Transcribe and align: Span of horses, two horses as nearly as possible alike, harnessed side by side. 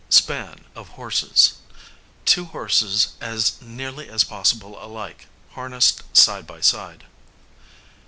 Span 0.09 0.65
of 0.73 0.87
horses, 0.97 1.57
two 2.25 2.45
horses 2.45 3.09
as 3.21 3.61
nearly 3.61 4.09
as 4.09 4.23
possible 4.23 4.83
alike, 4.83 5.27
harnessed 5.51 6.01
side 6.17 6.47
by 6.47 6.59
side. 6.59 7.03